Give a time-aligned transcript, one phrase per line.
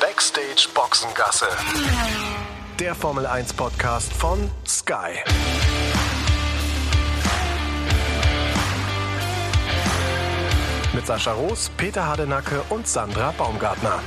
[0.00, 1.46] Backstage Boxengasse.
[2.78, 5.18] Der Formel 1 Podcast von Sky.
[10.94, 14.00] Mit Sascha Roos, Peter Hardenacke und Sandra Baumgartner.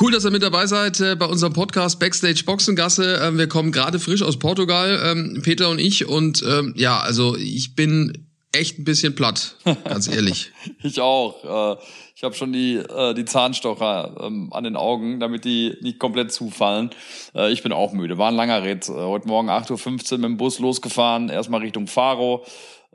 [0.00, 3.20] Cool, dass ihr mit dabei seid äh, bei unserem Podcast Backstage Boxengasse.
[3.22, 6.06] Ähm, wir kommen gerade frisch aus Portugal, ähm, Peter und ich.
[6.06, 8.23] Und ähm, ja, also ich bin
[8.54, 10.52] echt ein bisschen platt, ganz ehrlich.
[10.82, 11.76] ich auch.
[11.76, 11.82] Äh,
[12.16, 16.32] ich habe schon die, äh, die Zahnstocher ähm, an den Augen, damit die nicht komplett
[16.32, 16.90] zufallen.
[17.34, 18.18] Äh, ich bin auch müde.
[18.18, 18.88] War ein langer Ritt.
[18.88, 22.44] Heute Morgen 8.15 Uhr mit dem Bus losgefahren, erstmal Richtung Faro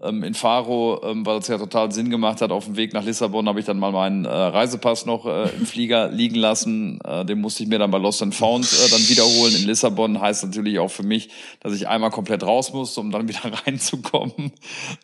[0.01, 2.51] in Faro, ähm, weil es ja total Sinn gemacht hat.
[2.51, 5.65] Auf dem Weg nach Lissabon habe ich dann mal meinen äh, Reisepass noch äh, im
[5.65, 6.99] Flieger liegen lassen.
[7.03, 9.55] Äh, den musste ich mir dann bei Lost and Found äh, dann wiederholen.
[9.55, 13.27] In Lissabon heißt natürlich auch für mich, dass ich einmal komplett raus muss, um dann
[13.27, 14.51] wieder reinzukommen,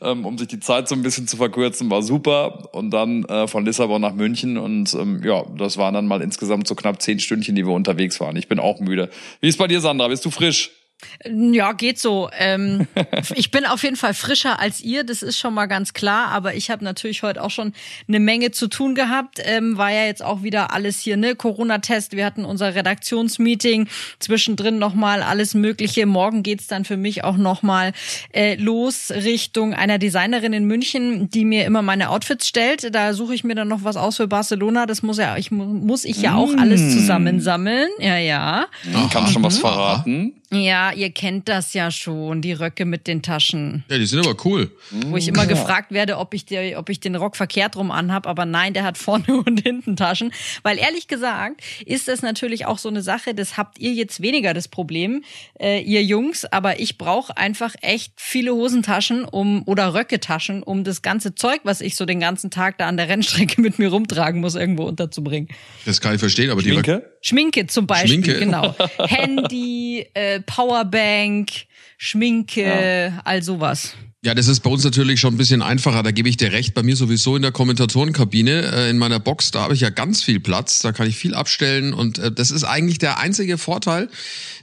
[0.02, 1.90] ähm, um sich die Zeit so ein bisschen zu verkürzen.
[1.90, 2.70] War super.
[2.74, 6.68] Und dann äh, von Lissabon nach München und ähm, ja, das waren dann mal insgesamt
[6.68, 8.36] so knapp zehn Stündchen, die wir unterwegs waren.
[8.36, 9.10] Ich bin auch müde.
[9.42, 10.08] Wie ist bei dir, Sandra?
[10.08, 10.85] Bist du frisch?
[11.26, 12.30] Ja, geht so.
[12.38, 12.88] Ähm,
[13.36, 16.30] ich bin auf jeden Fall frischer als ihr, das ist schon mal ganz klar.
[16.30, 17.74] Aber ich habe natürlich heute auch schon
[18.08, 19.40] eine Menge zu tun gehabt.
[19.44, 21.36] Ähm, war ja jetzt auch wieder alles hier, ne?
[21.36, 22.14] Corona-Test.
[22.14, 23.88] Wir hatten unser Redaktionsmeeting.
[24.20, 26.06] Zwischendrin nochmal alles Mögliche.
[26.06, 27.94] Morgen geht's dann für mich auch nochmal
[28.34, 32.94] äh, los Richtung einer Designerin in München, die mir immer meine Outfits stellt.
[32.94, 34.86] Da suche ich mir dann noch was aus für Barcelona.
[34.86, 36.90] Das muss ja, ich muss ich ja auch alles mm.
[36.92, 37.90] zusammensammeln.
[38.00, 38.68] Ja, ja.
[39.12, 40.34] Kannst schon was verraten?
[40.64, 43.84] Ja, ihr kennt das ja schon, die Röcke mit den Taschen.
[43.90, 44.72] Ja, die sind aber cool.
[44.92, 45.50] Wo ich immer ja.
[45.50, 48.84] gefragt werde, ob ich, der, ob ich den Rock verkehrt rum anhab, aber nein, der
[48.84, 50.32] hat vorne und hinten Taschen.
[50.64, 54.54] Weil ehrlich gesagt ist das natürlich auch so eine Sache, das habt ihr jetzt weniger
[54.54, 55.24] das Problem,
[55.60, 61.02] äh, ihr Jungs, aber ich brauche einfach echt viele Hosentaschen um oder Röcketaschen, um das
[61.02, 64.42] ganze Zeug, was ich so den ganzen Tag da an der Rennstrecke mit mir rumtragen
[64.42, 65.50] muss, irgendwo unterzubringen.
[65.86, 66.82] Das kann ich verstehen, aber Schminke?
[66.84, 67.16] die Röcke.
[67.22, 68.40] Schminke zum Beispiel, Schminke.
[68.40, 68.76] genau.
[69.00, 71.52] Handy, äh, Powerbank,
[71.98, 73.22] Schminke, ja.
[73.24, 73.94] all sowas.
[74.26, 76.02] Ja, das ist bei uns natürlich schon ein bisschen einfacher.
[76.02, 76.74] Da gebe ich dir recht.
[76.74, 80.24] Bei mir sowieso in der Kommentatorenkabine, äh, in meiner Box, da habe ich ja ganz
[80.24, 80.80] viel Platz.
[80.80, 81.94] Da kann ich viel abstellen.
[81.94, 84.10] Und äh, das ist eigentlich der einzige Vorteil,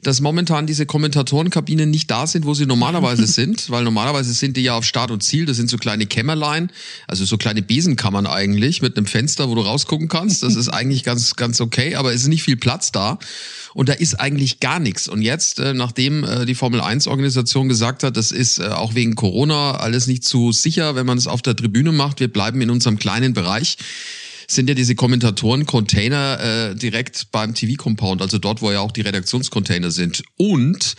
[0.03, 3.71] dass momentan diese Kommentatorenkabinen nicht da sind, wo sie normalerweise sind.
[3.71, 5.47] Weil normalerweise sind die ja auf Start und Ziel.
[5.47, 6.71] Das sind so kleine Kämmerlein,
[7.07, 10.43] also so kleine Besenkammern eigentlich mit einem Fenster, wo du rausgucken kannst.
[10.43, 11.95] Das ist eigentlich ganz, ganz okay.
[11.95, 13.19] Aber es ist nicht viel Platz da
[13.75, 15.09] und da ist eigentlich gar nichts.
[15.09, 18.95] Und jetzt, äh, nachdem äh, die Formel 1 Organisation gesagt hat, das ist äh, auch
[18.95, 22.61] wegen Corona alles nicht zu sicher, wenn man es auf der Tribüne macht, wir bleiben
[22.61, 23.79] in unserem kleinen Bereich,
[24.55, 29.91] sind ja diese Kommentatoren-Container äh, direkt beim TV-Compound, also dort, wo ja auch die Redaktionscontainer
[29.91, 30.23] sind.
[30.37, 30.95] Und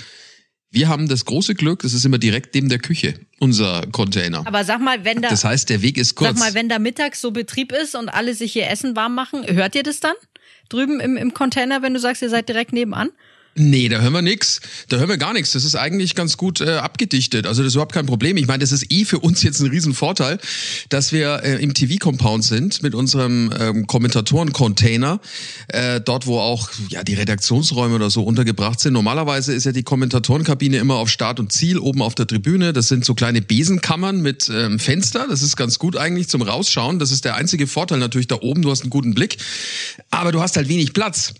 [0.70, 4.46] wir haben das große Glück, das ist immer direkt neben der Küche, unser Container.
[4.46, 5.30] Aber sag mal, wenn da.
[5.30, 6.38] Das heißt, der Weg ist kurz.
[6.38, 9.46] Sag mal, wenn da mittags so Betrieb ist und alle sich hier Essen warm machen,
[9.48, 10.16] hört ihr das dann?
[10.70, 13.12] drüben im, im Container, wenn du sagst, ihr seid direkt nebenan?
[13.56, 14.62] Nee, da hören wir nix.
[14.90, 15.52] Da hören wir gar nichts.
[15.52, 17.46] Das ist eigentlich ganz gut äh, abgedichtet.
[17.46, 18.36] Also das ist überhaupt kein Problem.
[18.38, 20.40] Ich meine, das ist eh für uns jetzt ein Riesenvorteil,
[20.90, 25.20] dass wir äh, im TV-Compound sind mit unserem ähm, Kommentatoren-Container,
[25.68, 28.94] äh, dort wo auch ja die Redaktionsräume oder so untergebracht sind.
[28.94, 32.74] Normalerweise ist ja die Kommentatorenkabine immer auf Start und Ziel oben auf der Tribüne.
[32.74, 35.28] Das sind so kleine Besenkammern mit ähm, Fenster.
[35.30, 36.98] Das ist ganz gut eigentlich zum Rausschauen.
[36.98, 38.64] Das ist der einzige Vorteil natürlich da oben.
[38.64, 39.38] Du hast einen guten Blick,
[40.10, 41.36] aber du hast halt wenig Platz.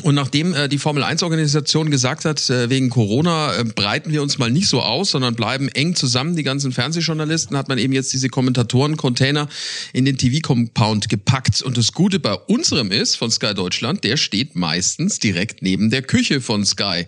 [0.00, 4.22] Und nachdem äh, die Formel 1 Organisation gesagt hat, äh, wegen Corona äh, breiten wir
[4.22, 7.92] uns mal nicht so aus, sondern bleiben eng zusammen, die ganzen Fernsehjournalisten, hat man eben
[7.92, 9.50] jetzt diese Kommentatoren-Container
[9.92, 11.60] in den TV-Compound gepackt.
[11.60, 16.00] Und das Gute bei unserem ist, von Sky Deutschland, der steht meistens direkt neben der
[16.00, 17.04] Küche von Sky.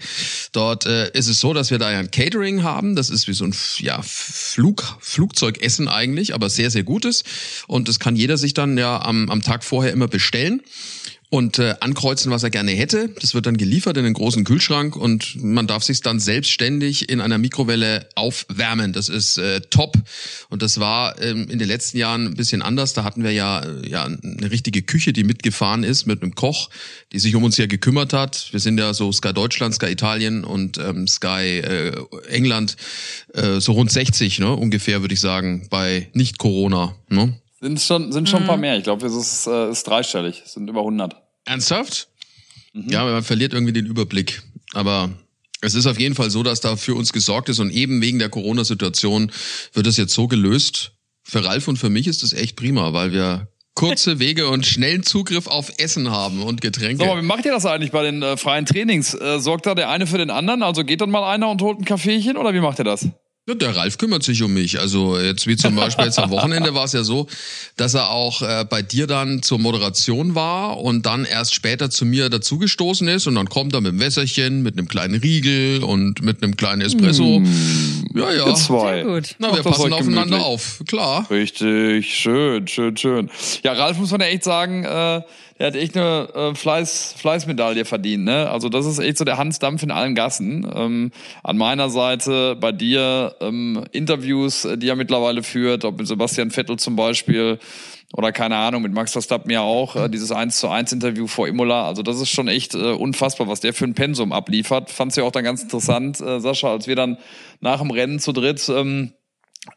[0.53, 2.97] Dort äh, ist es so, dass wir da ja ein Catering haben.
[2.97, 7.25] Das ist wie so ein ja, Flug, Flugzeugessen eigentlich, aber sehr, sehr gutes.
[7.67, 10.61] Und das kann jeder sich dann ja am, am Tag vorher immer bestellen
[11.35, 13.09] und äh, ankreuzen, was er gerne hätte.
[13.21, 17.21] Das wird dann geliefert in den großen Kühlschrank und man darf sich dann selbstständig in
[17.21, 18.93] einer Mikrowelle aufwärmen.
[18.93, 19.97] Das ist äh, top
[20.49, 22.93] und das war ähm, in den letzten Jahren ein bisschen anders.
[22.93, 26.71] Da hatten wir ja äh, ja eine richtige Küche, die mitgefahren ist mit einem Koch,
[27.11, 28.47] die sich um uns ja gekümmert hat.
[28.53, 31.97] Wir sind ja so Sky Deutschland, Sky Italien und ähm, Sky äh,
[32.29, 32.77] England
[33.33, 36.95] äh, so rund 60 ne, ungefähr würde ich sagen bei nicht Corona.
[37.09, 37.35] Ne?
[37.61, 38.61] Sind schon, sind schon ein paar mhm.
[38.61, 38.77] mehr.
[38.77, 40.43] Ich glaube, es ist, äh, ist dreistellig.
[40.45, 41.24] Es sind über 100.
[41.45, 42.09] Ernsthaft?
[42.73, 42.91] Mhm.
[42.91, 44.43] Ja, man verliert irgendwie den Überblick.
[44.73, 45.11] Aber
[45.61, 48.19] es ist auf jeden Fall so, dass da für uns gesorgt ist und eben wegen
[48.19, 49.33] der Corona-Situation
[49.73, 50.93] wird es jetzt so gelöst.
[51.23, 55.03] Für Ralf und für mich ist das echt prima, weil wir kurze Wege und schnellen
[55.05, 56.99] Zugriff auf Essen haben und Getränke.
[57.05, 59.15] Sag mal, wie macht ihr das eigentlich bei den äh, freien Trainings?
[59.15, 60.63] Äh, sorgt da der eine für den anderen?
[60.63, 63.09] Also geht dann mal einer und holt ein Kaffeechen oder wie macht ihr das?
[63.47, 64.81] Ja, der Ralf kümmert sich um mich.
[64.81, 67.27] Also jetzt wie zum Beispiel jetzt am Wochenende war es ja so,
[67.77, 72.07] dass er auch äh, bei dir dann zur Moderation war und dann erst später zu
[72.07, 76.23] mir dazugestoßen ist und dann kommt er mit einem Wässerchen, mit einem kleinen Riegel und
[76.23, 77.41] mit einem kleinen Espresso.
[77.41, 78.55] Mm, ja, ja.
[78.55, 78.95] Zwei.
[78.95, 79.37] Sehr gut.
[79.39, 80.43] Na, wir das passen aufeinander gemütlich.
[80.43, 80.83] auf.
[80.89, 81.31] Klar.
[81.31, 83.31] Richtig, schön, schön, schön.
[83.63, 85.21] Ja, Ralf muss man ja echt sagen, äh,
[85.59, 88.25] der hat echt eine äh, Fleiß, Fleißmedaille verdient.
[88.25, 88.51] Ne?
[88.51, 90.69] Also das ist echt so der Hans Dampf in allen Gassen.
[90.75, 91.11] Ähm,
[91.43, 96.51] an meiner Seite, bei dir ähm, Interviews, äh, die er mittlerweile führt, ob mit Sebastian
[96.51, 97.59] Vettel zum Beispiel
[98.17, 101.49] oder keine Ahnung, mit Max Verstappen ja auch, äh, dieses 1 zu 1 Interview vor
[101.49, 101.87] Imola.
[101.87, 104.91] Also das ist schon echt äh, unfassbar, was der für ein Pensum abliefert.
[104.91, 107.19] Fand's ja auch dann ganz interessant, äh, Sascha, als wir dann
[107.61, 109.13] nach dem Rennen zu dritt ähm,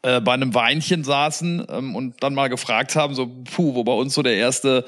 [0.02, 3.92] äh, bei einem Weinchen saßen ähm, und dann mal gefragt haben, so puh, wo bei
[3.92, 4.84] uns so der erste,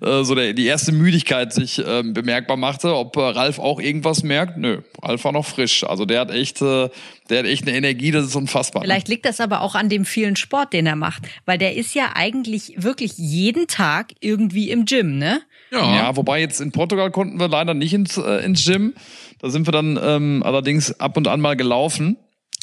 [0.00, 4.22] äh, so der die erste Müdigkeit sich ähm, bemerkbar machte, ob äh, Ralf auch irgendwas
[4.22, 4.56] merkt.
[4.56, 5.82] Nö, Ralf war noch frisch.
[5.82, 6.88] Also der hat echt, äh,
[7.28, 8.82] der hat echt eine Energie, das ist unfassbar.
[8.82, 11.22] Vielleicht liegt das aber auch an dem vielen Sport, den er macht.
[11.46, 15.40] Weil der ist ja eigentlich wirklich jeden Tag irgendwie im Gym, ne?
[15.72, 15.96] Ja.
[15.96, 18.94] Ja, wobei jetzt in Portugal konnten wir leider nicht ins, äh, ins Gym.
[19.40, 22.16] Da sind wir dann ähm, allerdings ab und an mal gelaufen.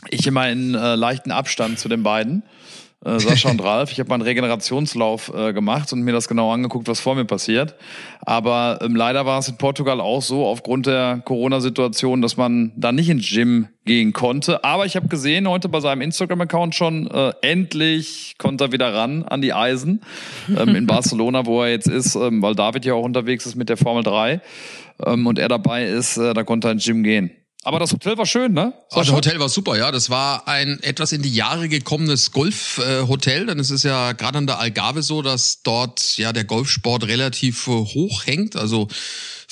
[0.10, 2.44] Ich immer in äh, leichten Abstand zu den beiden.
[3.04, 3.92] Äh, Sascha und Ralf.
[3.92, 7.26] Ich habe mal einen Regenerationslauf äh, gemacht und mir das genau angeguckt, was vor mir
[7.26, 7.76] passiert.
[8.22, 12.92] Aber ähm, leider war es in Portugal auch so, aufgrund der Corona-Situation, dass man da
[12.92, 14.64] nicht ins Gym gehen konnte.
[14.64, 19.24] Aber ich habe gesehen heute bei seinem Instagram-Account schon, äh, endlich konnte er wieder ran
[19.24, 20.02] an die Eisen
[20.56, 23.70] ähm, in Barcelona, wo er jetzt ist, ähm, weil David ja auch unterwegs ist mit
[23.70, 24.42] der Formel 3
[25.08, 27.32] ähm, und er dabei ist, äh, da konnte er ins Gym gehen.
[27.64, 28.74] Aber das Hotel war schön, ne?
[28.90, 29.92] Oh, das Hotel war super, ja.
[29.92, 33.46] Das war ein etwas in die Jahre gekommenes Golfhotel.
[33.46, 37.68] Denn es ist ja gerade an der Algarve so, dass dort ja der Golfsport relativ
[37.68, 38.56] äh, hoch hängt.
[38.56, 38.88] Also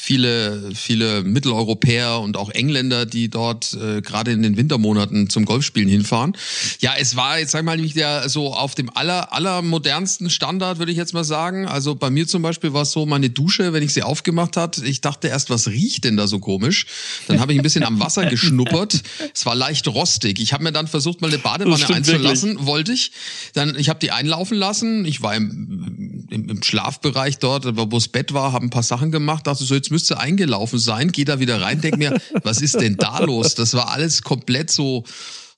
[0.10, 5.88] viele, viele Mitteleuropäer und auch Engländer, die dort äh, gerade in den Wintermonaten zum Golfspielen
[5.88, 6.36] hinfahren.
[6.80, 10.80] Ja, es war jetzt sag ich mal nicht der so auf dem aller allermodernsten Standard,
[10.80, 11.68] würde ich jetzt mal sagen.
[11.68, 14.80] Also bei mir zum Beispiel war es so, meine Dusche, wenn ich sie aufgemacht hat,
[14.80, 16.88] ich dachte erst, was riecht denn da so komisch?
[17.28, 19.04] Dann habe ich ein bisschen am Wasser geschnuppert.
[19.36, 20.40] Es war leicht rostig.
[20.40, 23.12] Ich habe mir dann versucht, mal eine Badewanne einzulassen, wollte ich.
[23.54, 25.06] Dann, ich habe die einlaufen lassen.
[25.06, 29.12] Ich war im, im, im Schlafbereich dort, wo das Bett war, habe ein paar Sachen
[29.12, 32.80] gemacht, dachte so, jetzt müsste eingelaufen sein, geh da wieder rein, denk mir, was ist
[32.80, 33.54] denn da los?
[33.56, 35.04] Das war alles komplett so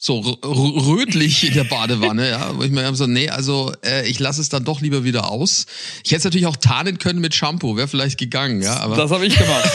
[0.04, 4.42] so rötlich in der Badewanne, ja, wo ich mir so, nee, also äh, ich lasse
[4.42, 5.68] es dann doch lieber wieder aus.
[6.04, 9.12] Ich hätte es natürlich auch tarnen können mit Shampoo, wäre vielleicht gegangen, ja, aber Das
[9.12, 9.70] habe ich gemacht.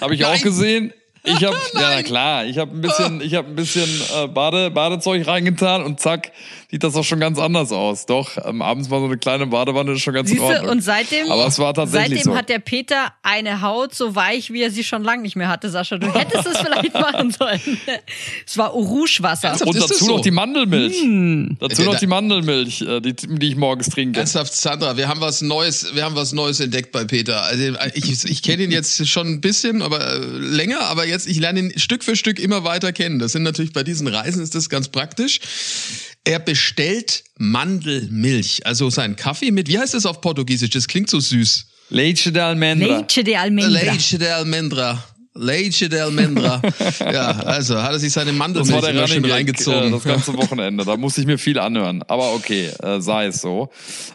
[0.00, 0.92] habe ich auch gesehen.
[1.22, 5.24] Ich habe ja klar, ich habe ein bisschen, ich habe ein bisschen äh, Bade, Badezeug
[5.28, 6.32] reingetan und zack
[6.70, 8.04] sieht das auch schon ganz anders aus.
[8.04, 10.70] Doch ähm, abends mal so eine kleine Badewanne ist schon ganz in Siehste, Ordnung.
[10.70, 12.38] und seitdem, Aber es war tatsächlich seitdem so.
[12.38, 15.70] hat der Peter eine Haut so weich, wie er sie schon lange nicht mehr hatte,
[15.70, 15.96] Sascha.
[15.96, 17.80] Du hättest es vielleicht machen sollen.
[18.46, 19.48] Es war Rouge-Wasser.
[19.48, 19.68] Ernsthaft?
[19.68, 20.16] und dazu so?
[20.16, 21.00] noch die Mandelmilch.
[21.00, 21.56] Hm.
[21.58, 24.18] Dazu Äh, noch die Mandelmilch, äh, die, die ich morgens trinke.
[24.18, 27.44] Ernsthaft, Sandra, wir haben was Neues, wir haben was Neues entdeckt bei Peter.
[27.44, 31.38] Also ich, ich kenne ihn jetzt schon ein bisschen, aber äh, länger, aber jetzt ich
[31.40, 33.18] lerne ihn Stück für Stück immer weiter kennen.
[33.18, 35.40] Das sind natürlich bei diesen Reisen ist das ganz praktisch.
[36.28, 39.66] Er bestellt Mandelmilch, also seinen Kaffee mit.
[39.66, 40.68] Wie heißt das auf Portugiesisch?
[40.68, 41.64] Das klingt so süß.
[41.88, 42.98] Leite de Almendra.
[42.98, 43.70] Leite de Almendra.
[43.70, 45.02] Leite de Almendra.
[45.38, 46.60] Leite de Almendra.
[47.00, 49.88] ja, also hat er sich seine Das Mandelmilch war der schön Gag, reingezogen.
[49.88, 50.84] äh, das ganze Wochenende.
[50.84, 52.02] Da musste ich mir viel anhören.
[52.08, 53.70] Aber okay, äh, sei es so.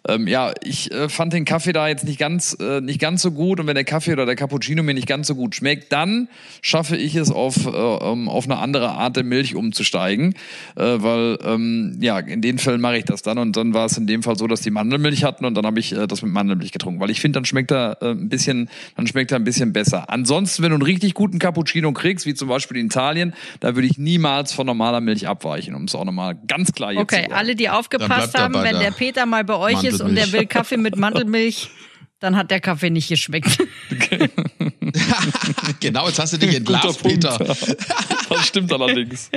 [0.07, 3.31] Ähm, ja, ich äh, fand den Kaffee da jetzt nicht ganz, äh, nicht ganz so
[3.31, 3.61] gut.
[3.61, 6.27] Und wenn der Kaffee oder der Cappuccino mir nicht ganz so gut schmeckt, dann
[6.61, 10.33] schaffe ich es auf, äh, ähm, auf eine andere Art der Milch umzusteigen.
[10.75, 13.37] Äh, weil, ähm, ja, in den Fällen mache ich das dann.
[13.37, 15.79] Und dann war es in dem Fall so, dass die Mandelmilch hatten und dann habe
[15.79, 16.99] ich äh, das mit Mandelmilch getrunken.
[16.99, 20.09] Weil ich finde, dann schmeckt er äh, ein bisschen, dann schmeckt er ein bisschen besser.
[20.09, 23.87] Ansonsten, wenn du einen richtig guten Cappuccino kriegst, wie zum Beispiel in Italien, da würde
[23.87, 27.21] ich niemals von normaler Milch abweichen, um es auch nochmal ganz klar jetzt zu Okay,
[27.23, 27.33] sagen.
[27.33, 30.45] alle, die aufgepasst haben, wenn der der Peter mal bei euch ist und der will
[30.45, 31.69] Kaffee mit Mandelmilch,
[32.19, 33.57] dann hat der Kaffee nicht geschmeckt.
[35.79, 37.37] genau, jetzt hast du dich entlarvt, Peter.
[37.37, 39.29] Das stimmt allerdings.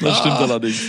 [0.00, 0.80] Das stimmt allerdings.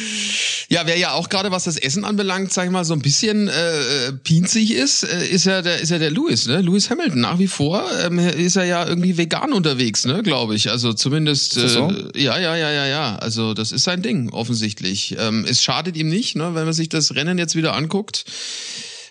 [0.75, 3.47] Ja, wer ja auch gerade, was das Essen anbelangt, sag ich mal, so ein bisschen
[3.47, 6.59] äh, pinzig ist, äh, ist ja der, ist ja der Lewis, ne?
[6.59, 7.21] Lewis Hamilton.
[7.21, 10.21] Nach wie vor ähm, ist er ja irgendwie vegan unterwegs, ne?
[10.21, 10.69] Glaube ich.
[10.69, 11.55] Also zumindest.
[11.55, 11.89] das so?
[11.89, 13.15] Äh, ja, ja, ja, ja, ja.
[13.15, 15.15] Also das ist sein Ding offensichtlich.
[15.17, 16.55] Ähm, es schadet ihm nicht, ne?
[16.55, 18.25] Wenn man sich das Rennen jetzt wieder anguckt.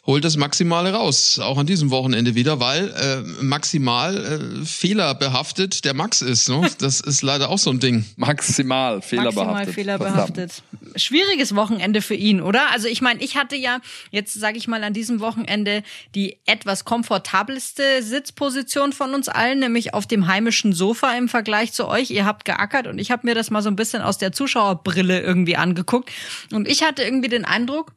[0.07, 5.95] Holt das Maximale raus, auch an diesem Wochenende wieder, weil äh, maximal äh, fehlerbehaftet der
[5.95, 6.49] Max ist.
[6.49, 6.71] Ne?
[6.79, 8.05] Das ist leider auch so ein Ding.
[8.17, 9.47] Maximal fehlerbehaftet.
[9.47, 10.63] Maximal fehlerbehaftet.
[10.97, 12.71] schwieriges Wochenende für ihn, oder?
[12.73, 13.79] Also ich meine, ich hatte ja
[14.11, 15.83] jetzt, sage ich mal, an diesem Wochenende
[16.15, 21.89] die etwas komfortabelste Sitzposition von uns allen, nämlich auf dem heimischen Sofa im Vergleich zu
[21.89, 22.11] euch.
[22.11, 25.23] Ihr habt geackert und ich habe mir das mal so ein bisschen aus der Zuschauerbrille
[25.23, 26.11] irgendwie angeguckt.
[26.53, 27.93] Und ich hatte irgendwie den Eindruck,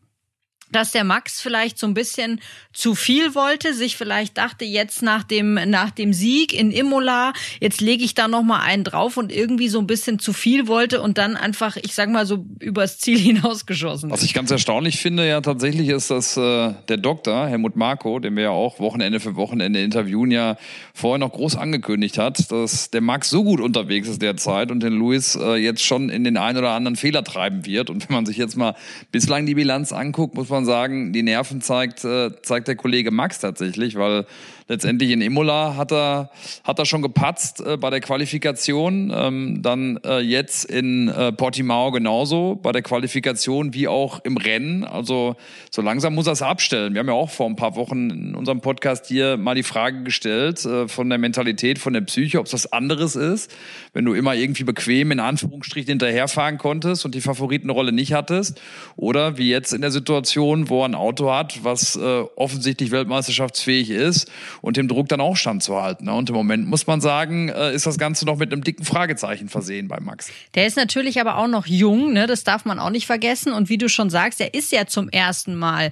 [0.72, 2.42] dass der Max vielleicht so ein bisschen
[2.74, 7.82] zu viel wollte, sich vielleicht dachte, jetzt nach dem, nach dem Sieg in Imola, jetzt
[7.82, 11.18] lege ich da nochmal einen drauf und irgendwie so ein bisschen zu viel wollte und
[11.18, 14.12] dann einfach, ich sag mal so, übers Ziel hinausgeschossen.
[14.12, 18.36] Was ich ganz erstaunlich finde, ja tatsächlich ist, dass äh, der Doktor, Helmut Marko, den
[18.36, 20.58] wir ja auch Wochenende für Wochenende interviewen, ja
[20.94, 24.94] vorher noch groß angekündigt hat, dass der Max so gut unterwegs ist derzeit und den
[24.94, 27.90] Luis äh, jetzt schon in den einen oder anderen Fehler treiben wird.
[27.90, 28.76] Und wenn man sich jetzt mal
[29.12, 33.12] bislang die Bilanz anguckt, muss man man sagen, die Nerven zeigt, äh, zeigt der Kollege
[33.12, 34.26] Max tatsächlich, weil
[34.68, 36.30] letztendlich in Imola hat er,
[36.64, 39.12] hat er schon gepatzt äh, bei der Qualifikation.
[39.16, 44.84] Ähm, dann äh, jetzt in äh, Portimao genauso bei der Qualifikation wie auch im Rennen.
[44.84, 45.36] Also
[45.72, 46.94] so langsam muss er es abstellen.
[46.94, 50.04] Wir haben ja auch vor ein paar Wochen in unserem Podcast hier mal die Frage
[50.04, 53.52] gestellt äh, von der Mentalität, von der Psyche, ob es was anderes ist,
[53.94, 58.60] wenn du immer irgendwie bequem in Anführungsstrichen hinterherfahren konntest und die Favoritenrolle nicht hattest.
[58.96, 63.90] Oder wie jetzt in der Situation, wo er ein Auto hat, was äh, offensichtlich weltmeisterschaftsfähig
[63.90, 64.30] ist
[64.62, 66.06] und dem Druck dann auch standzuhalten.
[66.06, 66.14] Ne?
[66.14, 69.50] Und im Moment muss man sagen, äh, ist das Ganze noch mit einem dicken Fragezeichen
[69.50, 70.30] versehen bei Max.
[70.56, 72.28] Der ist natürlich aber auch noch jung, ne?
[72.28, 73.54] das darf man auch nicht vergessen.
[73.54, 75.92] Und wie du schon sagst, er ist ja zum ersten Mal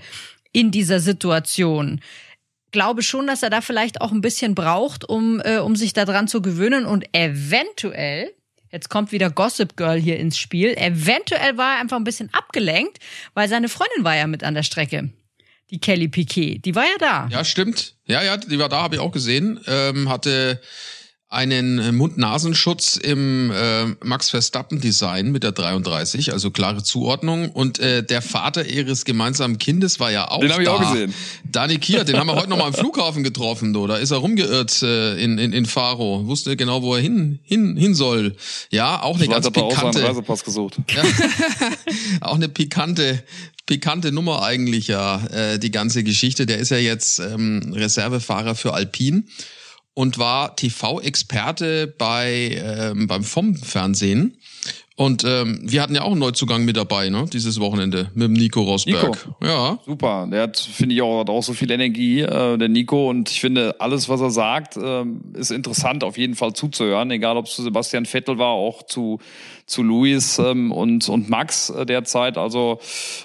[0.52, 2.02] in dieser Situation
[2.76, 6.28] glaube schon, dass er da vielleicht auch ein bisschen braucht, um, äh, um sich daran
[6.28, 8.34] zu gewöhnen und eventuell,
[8.70, 13.00] jetzt kommt wieder Gossip Girl hier ins Spiel, eventuell war er einfach ein bisschen abgelenkt,
[13.34, 15.10] weil seine Freundin war ja mit an der Strecke
[15.72, 16.60] die Kelly Piquet.
[16.60, 17.28] Die war ja da.
[17.32, 17.96] Ja, stimmt.
[18.06, 19.60] Ja, ja, die war da, habe ich auch gesehen.
[19.68, 20.62] Ähm, hatte
[21.28, 27.50] einen Mund-Nasenschutz im äh, Max Verstappen-Design mit der 33, also klare Zuordnung.
[27.50, 31.14] Und äh, der Vater ihres gemeinsamen Kindes war ja auch Den habe ich auch gesehen.
[31.44, 33.88] Dani Kier, den haben wir heute noch mal am Flughafen getroffen, do.
[33.88, 37.76] da ist er rumgeirrt äh, in, in, in Faro, wusste genau, wo er hin, hin,
[37.76, 38.36] hin soll.
[38.70, 40.04] Ja, auch eine ganz pikante...
[40.04, 40.78] Auch Reisepass gesucht.
[40.96, 41.04] Ja,
[42.22, 43.24] auch eine pikante
[43.66, 46.46] pikante Nummer eigentlich ja, äh, die ganze Geschichte.
[46.46, 49.28] Der ist ja jetzt ähm, Reservefahrer für Alpin
[49.96, 54.38] und war TV-Experte bei ähm, beim FOM-Fernsehen.
[54.98, 57.26] Und ähm, wir hatten ja auch einen Neuzugang mit dabei, ne?
[57.32, 59.28] Dieses Wochenende mit dem Nico Rosberg.
[59.28, 59.36] Nico.
[59.46, 59.78] Ja.
[59.86, 60.26] Super.
[60.32, 63.10] Der hat, finde ich, auch, hat auch so viel Energie, äh, der Nico.
[63.10, 67.12] Und ich finde, alles, was er sagt, äh, ist interessant, auf jeden Fall zuzuhören.
[67.12, 69.20] Egal, ob es zu Sebastian Vettel war, auch zu
[69.66, 72.38] zu Luis ähm, und und Max äh, derzeit.
[72.38, 72.80] Also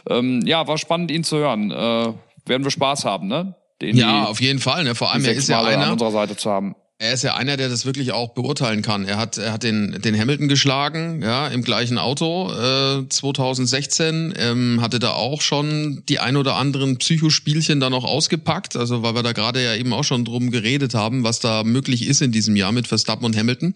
[0.09, 1.71] ähm, ja, war spannend, ihn zu hören.
[1.71, 2.13] Äh,
[2.47, 3.55] werden wir Spaß haben, ne?
[3.81, 4.85] Den ja, auf jeden Fall.
[4.85, 4.95] Ne?
[4.95, 6.75] Vor allem, er ist ja einer an unserer Seite zu haben.
[7.03, 9.07] Er ist ja einer, der das wirklich auch beurteilen kann.
[9.07, 14.35] Er hat, er hat den, den Hamilton geschlagen, ja, im gleichen Auto äh, 2016.
[14.37, 18.77] Ähm, hatte da auch schon die ein oder anderen Psychospielchen da noch ausgepackt.
[18.77, 22.07] Also weil wir da gerade ja eben auch schon drum geredet haben, was da möglich
[22.07, 23.75] ist in diesem Jahr mit Verstappen und Hamilton.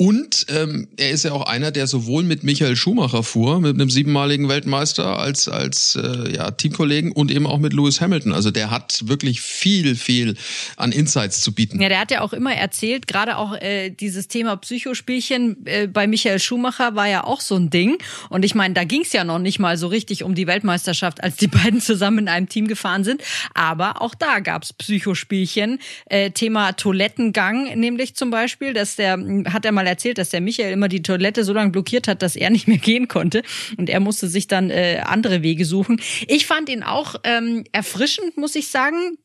[0.00, 3.90] Und ähm, er ist ja auch einer, der sowohl mit Michael Schumacher fuhr, mit einem
[3.90, 8.32] siebenmaligen Weltmeister, als, als äh, ja, Teamkollegen und eben auch mit Lewis Hamilton.
[8.32, 10.36] Also der hat wirklich viel, viel
[10.78, 11.82] an Insights zu bieten.
[11.82, 16.06] Ja, der hat ja auch immer erzählt, gerade auch äh, dieses Thema Psychospielchen äh, bei
[16.06, 17.98] Michael Schumacher war ja auch so ein Ding.
[18.30, 21.22] Und ich meine, da ging es ja noch nicht mal so richtig um die Weltmeisterschaft,
[21.22, 23.20] als die beiden zusammen in einem Team gefahren sind.
[23.52, 25.78] Aber auch da gab's Psychospielchen.
[26.06, 29.18] Äh, Thema Toilettengang nämlich zum Beispiel, dass der
[29.52, 32.36] hat er mal erzählt, dass der Michael immer die Toilette so lange blockiert hat, dass
[32.36, 33.42] er nicht mehr gehen konnte.
[33.76, 36.00] Und er musste sich dann äh, andere Wege suchen.
[36.26, 39.18] Ich fand ihn auch ähm, erfrischend, muss ich sagen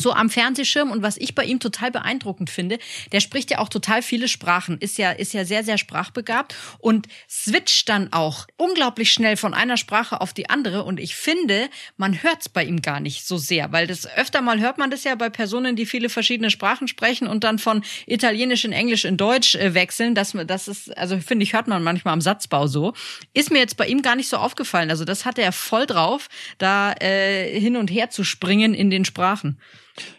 [0.00, 2.78] so am Fernsehschirm und was ich bei ihm total beeindruckend finde,
[3.12, 7.08] der spricht ja auch total viele Sprachen, ist ja ist ja sehr sehr sprachbegabt und
[7.28, 12.22] switcht dann auch unglaublich schnell von einer Sprache auf die andere und ich finde, man
[12.22, 15.14] hört's bei ihm gar nicht so sehr, weil das öfter mal hört man das ja
[15.14, 19.54] bei Personen, die viele verschiedene Sprachen sprechen und dann von Italienisch in Englisch in Deutsch
[19.54, 22.92] äh, wechseln, das das ist also finde ich hört man manchmal am Satzbau so.
[23.34, 26.28] Ist mir jetzt bei ihm gar nicht so aufgefallen, also das hatte er voll drauf,
[26.58, 29.58] da äh, hin und her zu springen in den Sprachen.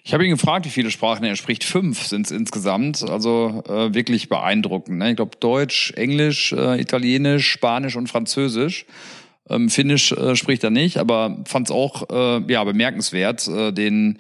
[0.04, 1.64] Ich habe ihn gefragt, wie viele Sprachen er spricht.
[1.64, 3.04] Fünf sind es insgesamt.
[3.10, 4.98] Also äh, wirklich beeindruckend.
[4.98, 5.12] Ne?
[5.12, 8.86] Ich glaube Deutsch, Englisch, äh, Italienisch, Spanisch und Französisch.
[9.50, 14.20] Ähm, Finnisch äh, spricht er nicht, aber fand es auch äh, ja bemerkenswert, äh, den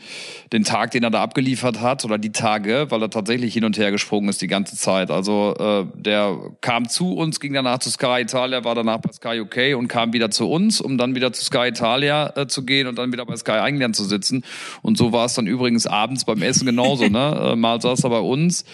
[0.51, 3.77] den Tag, den er da abgeliefert hat oder die Tage, weil er tatsächlich hin und
[3.77, 5.11] her gesprungen ist die ganze Zeit.
[5.11, 9.41] Also äh, der kam zu uns, ging danach zu Sky Italia, war danach bei Sky
[9.41, 12.87] UK und kam wieder zu uns, um dann wieder zu Sky Italia äh, zu gehen
[12.87, 14.43] und dann wieder bei Sky England zu sitzen.
[14.81, 17.05] Und so war es dann übrigens abends beim Essen genauso.
[17.09, 17.51] ne?
[17.51, 18.65] Äh, mal saß er bei uns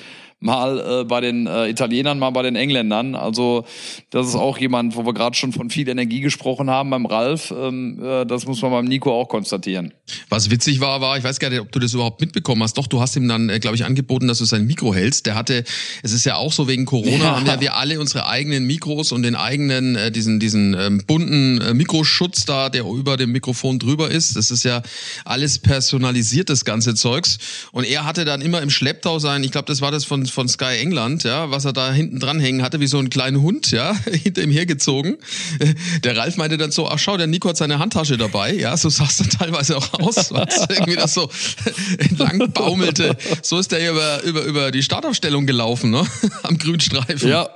[0.45, 3.15] mal äh, bei den äh, Italienern, mal bei den Engländern.
[3.15, 3.65] Also
[4.11, 7.51] das ist auch jemand, wo wir gerade schon von viel Energie gesprochen haben beim Ralf.
[7.51, 9.93] Ähm, äh, das muss man beim Nico auch konstatieren.
[10.29, 12.77] Was witzig war, war, ich weiß gar nicht, ob du das überhaupt mitbekommen hast.
[12.77, 15.25] Doch, du hast ihm dann, äh, glaube ich, angeboten, dass du sein Mikro hältst.
[15.25, 15.63] Der hatte,
[16.03, 17.35] es ist ja auch so wegen Corona, ja.
[17.35, 21.59] haben ja wir alle unsere eigenen Mikros und den eigenen, äh, diesen, diesen ähm, bunten
[21.61, 24.35] äh, Mikroschutz da, der über dem Mikrofon drüber ist.
[24.35, 24.83] Das ist ja
[25.25, 27.39] alles personalisiert, das ganze Zeugs.
[27.71, 30.47] Und er hatte dann immer im Schlepptau sein, ich glaube, das war das von, von
[30.47, 33.71] Sky England, ja, was er da hinten dran hängen hatte, wie so ein kleiner Hund,
[33.71, 35.17] ja, hinter ihm hergezogen.
[36.03, 38.89] Der Ralf meinte dann so, ach schau, der Nico hat seine Handtasche dabei, ja, so
[38.89, 41.29] sah es dann teilweise auch aus, was irgendwie das so
[41.97, 43.17] entlang baumelte.
[43.41, 46.05] So ist der über, über, über die Startaufstellung gelaufen, ne,
[46.43, 47.29] am Grünstreifen.
[47.29, 47.49] Ja,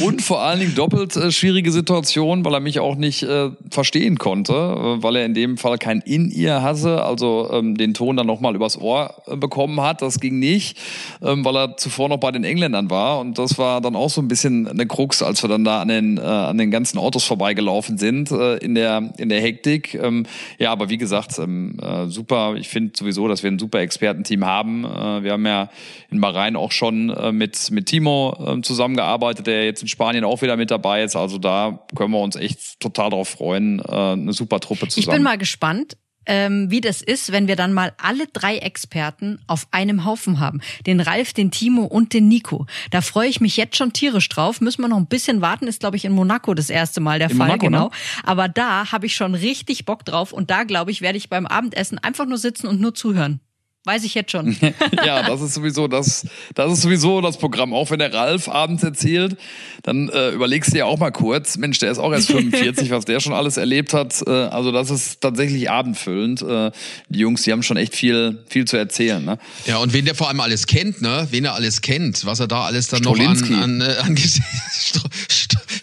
[0.00, 4.16] und vor allen Dingen doppelt äh, schwierige Situation, weil er mich auch nicht äh, verstehen
[4.16, 8.28] konnte, äh, weil er in dem Fall kein In-Ear hatte, also ähm, den Ton dann
[8.28, 10.00] nochmal übers Ohr äh, bekommen hat.
[10.00, 10.78] Das ging nicht,
[11.20, 13.18] ähm, weil er zuvor noch bei den Engländern war.
[13.18, 15.88] Und das war dann auch so ein bisschen eine Krux, als wir dann da an
[15.88, 19.94] den, äh, an den ganzen Autos vorbeigelaufen sind äh, in, der, in der Hektik.
[19.94, 20.26] Ähm,
[20.58, 22.54] ja, aber wie gesagt, ähm, äh, super.
[22.54, 24.82] Ich finde sowieso, dass wir ein super Expertenteam haben.
[24.82, 25.70] Wir haben ja
[26.10, 30.56] in Bahrain auch schon mit, mit Timo äh, zusammengearbeitet, der jetzt in Spanien auch wieder
[30.56, 31.16] mit dabei ist.
[31.16, 33.80] Also da können wir uns echt total drauf freuen.
[33.80, 35.12] Äh, eine super Truppe zusammen.
[35.12, 35.96] Ich bin mal gespannt.
[36.24, 40.60] Ähm, wie das ist, wenn wir dann mal alle drei Experten auf einem Haufen haben.
[40.86, 42.66] Den Ralf, den Timo und den Nico.
[42.92, 44.60] Da freue ich mich jetzt schon tierisch drauf.
[44.60, 45.66] Müssen wir noch ein bisschen warten.
[45.66, 47.84] Ist, glaube ich, in Monaco das erste Mal der in Fall, Monaco, genau.
[47.86, 47.90] Ne?
[48.22, 50.32] Aber da habe ich schon richtig Bock drauf.
[50.32, 53.40] Und da, glaube ich, werde ich beim Abendessen einfach nur sitzen und nur zuhören.
[53.84, 54.56] Weiß ich jetzt schon.
[55.04, 56.24] ja, das ist sowieso das,
[56.54, 57.74] das ist sowieso das Programm.
[57.74, 59.36] Auch wenn der Ralf abends erzählt,
[59.82, 63.06] dann äh, überlegst du ja auch mal kurz, Mensch, der ist auch erst 45, was
[63.06, 64.22] der schon alles erlebt hat.
[64.24, 66.42] Äh, also das ist tatsächlich abendfüllend.
[66.42, 66.70] Äh,
[67.08, 69.24] die Jungs, die haben schon echt viel, viel zu erzählen.
[69.24, 69.38] Ne?
[69.66, 71.26] Ja, und wen der vor allem alles kennt, ne?
[71.32, 74.14] Wen er alles kennt, was er da alles dann noch an, an, äh, an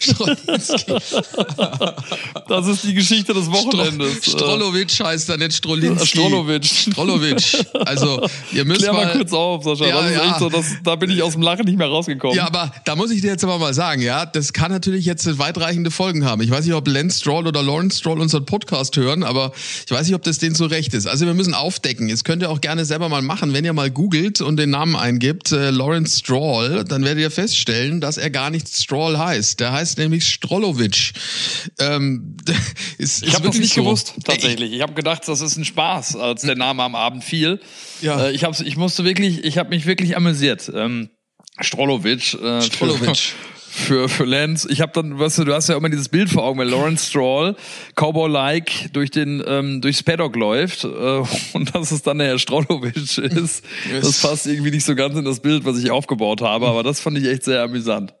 [0.02, 0.94] Strolinski.
[2.48, 4.24] das ist die Geschichte des Wochenendes.
[4.24, 6.06] Strolowitsch heißt er nicht Strolinski.
[6.06, 6.90] Strolowitsch.
[6.90, 7.56] Strolowitsch.
[7.74, 9.86] Also, ihr müsst Klär mal, mal kurz auf, Sascha.
[9.86, 10.30] Ja, das ist ja.
[10.30, 12.36] echt so, das, da bin ich aus dem Lachen nicht mehr rausgekommen.
[12.36, 15.38] Ja, aber da muss ich dir jetzt aber mal sagen, ja, das kann natürlich jetzt
[15.38, 16.40] weitreichende Folgen haben.
[16.42, 19.52] Ich weiß nicht, ob Lance Stroll oder Lawrence Stroll unseren Podcast hören, aber
[19.86, 21.06] ich weiß nicht, ob das denen so recht ist.
[21.06, 22.08] Also wir müssen aufdecken.
[22.08, 24.96] Jetzt könnt ihr auch gerne selber mal machen, wenn ihr mal googelt und den Namen
[24.96, 29.60] eingibt, äh, Lawrence Stroll, dann werdet ihr feststellen, dass er gar nicht Stroll heißt.
[29.60, 31.12] Der heißt nämlich Strolowitsch.
[31.78, 32.36] Ähm,
[32.98, 33.82] ist, ich habe das nicht so.
[33.82, 34.72] gewusst, tatsächlich.
[34.72, 37.60] Ich habe gedacht, das ist ein Spaß, als der Name am Abend fiel.
[38.00, 38.26] Ja.
[38.26, 40.70] Äh, ich, hab's, ich musste wirklich, ich habe mich wirklich amüsiert.
[40.74, 41.10] Ähm,
[41.60, 42.34] Strolowitsch.
[42.34, 43.32] Äh, Strolowitsch.
[43.72, 44.68] Für, für Lance.
[44.68, 47.08] Ich habe dann, weißt du, du hast ja immer dieses Bild vor Augen, wenn Lawrence
[47.08, 47.54] Stroll
[47.94, 50.88] Cowboy-like durch den ähm, durchs Paddock läuft äh,
[51.52, 53.64] und dass es dann der Herr Strolowitsch ist.
[53.92, 56.98] Das passt irgendwie nicht so ganz in das Bild, was ich aufgebaut habe, aber das
[56.98, 58.12] fand ich echt sehr amüsant.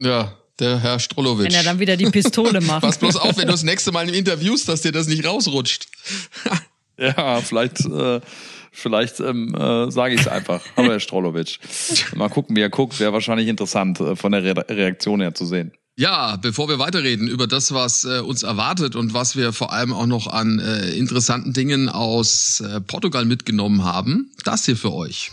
[0.00, 1.46] Ja, der Herr Strolowitsch.
[1.46, 2.80] Wenn er dann wieder die Pistole macht.
[2.82, 5.86] Pass bloß auf, wenn du das nächste Mal im Interviewst, dass dir das nicht rausrutscht.
[6.98, 8.20] ja, vielleicht äh,
[8.70, 10.62] Vielleicht ähm, äh, sage ich es einfach.
[10.76, 11.58] Hallo Herr Strolowitsch.
[12.14, 13.00] Mal gucken, wie er guckt.
[13.00, 15.72] Wäre wahrscheinlich interessant äh, von der Re Reaktion her zu sehen.
[15.96, 19.92] Ja, bevor wir weiterreden über das, was äh, uns erwartet und was wir vor allem
[19.92, 25.32] auch noch an äh, interessanten Dingen aus äh, Portugal mitgenommen haben, das hier für euch.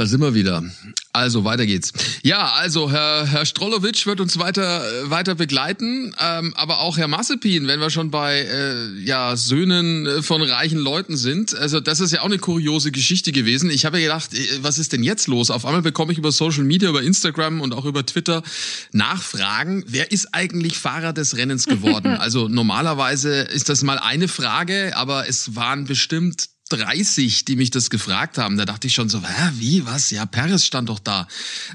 [0.00, 0.64] Da sind wir wieder.
[1.12, 1.92] Also weiter geht's.
[2.22, 7.66] Ja, also Herr, Herr Strolowitsch wird uns weiter weiter begleiten, ähm, aber auch Herr Massepin,
[7.66, 11.54] wenn wir schon bei äh, ja Söhnen äh, von reichen Leuten sind.
[11.54, 13.68] Also das ist ja auch eine kuriose Geschichte gewesen.
[13.68, 15.50] Ich habe ja gedacht, äh, was ist denn jetzt los?
[15.50, 18.42] Auf einmal bekomme ich über Social Media, über Instagram und auch über Twitter
[18.92, 19.84] Nachfragen.
[19.86, 22.14] Wer ist eigentlich Fahrer des Rennens geworden?
[22.18, 27.90] also normalerweise ist das mal eine Frage, aber es waren bestimmt 30, die mich das
[27.90, 28.56] gefragt haben.
[28.56, 30.10] Da dachte ich schon so, hä, wie, was?
[30.10, 31.28] Ja, Paris stand doch da.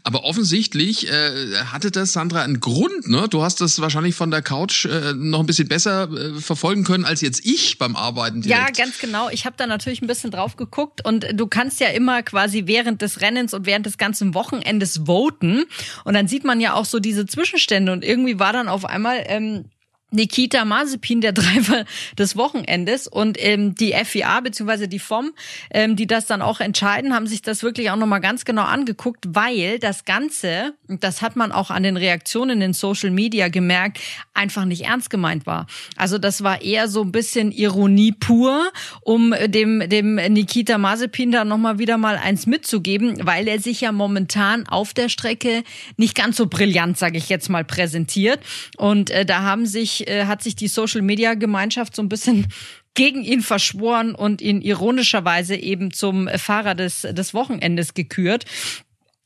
[0.03, 3.07] Aber offensichtlich äh, hatte das, Sandra, einen Grund.
[3.07, 3.27] Ne?
[3.29, 7.05] Du hast das wahrscheinlich von der Couch äh, noch ein bisschen besser äh, verfolgen können
[7.05, 8.41] als jetzt ich beim Arbeiten.
[8.41, 8.77] Direkt.
[8.77, 9.29] Ja, ganz genau.
[9.29, 13.01] Ich habe da natürlich ein bisschen drauf geguckt und du kannst ja immer quasi während
[13.01, 15.65] des Rennens und während des ganzen Wochenendes voten.
[16.03, 17.91] Und dann sieht man ja auch so diese Zwischenstände.
[17.91, 19.65] Und irgendwie war dann auf einmal ähm,
[20.15, 21.85] Nikita Mazepin, der Driver
[22.17, 24.87] des Wochenendes und ähm, die FIA bzw.
[24.87, 25.31] die FOM,
[25.71, 29.25] ähm, die das dann auch entscheiden, haben sich das wirklich auch nochmal ganz genau angeguckt,
[29.29, 33.99] weil das Ganze, das hat man auch an den Reaktionen in Social Media gemerkt,
[34.33, 35.67] einfach nicht ernst gemeint war.
[35.97, 41.45] Also das war eher so ein bisschen Ironie pur, um dem, dem Nikita Mazepin da
[41.45, 45.63] nochmal wieder mal eins mitzugeben, weil er sich ja momentan auf der Strecke
[45.97, 48.39] nicht ganz so brillant, sage ich jetzt mal, präsentiert.
[48.77, 52.47] Und äh, da haben sich äh, hat sich die Social Media Gemeinschaft so ein bisschen
[52.93, 58.45] gegen ihn verschworen und ihn ironischerweise eben zum Fahrer des, des Wochenendes gekürt.